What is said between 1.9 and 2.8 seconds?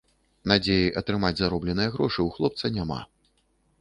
грошы ў хлопца